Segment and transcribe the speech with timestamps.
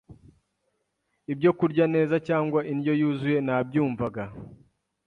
[1.33, 4.23] ibyo kurya neza cyangwa indyo yuzuye nabyumvaga